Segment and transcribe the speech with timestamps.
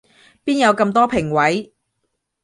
[0.43, 1.75] 邊有咁多評委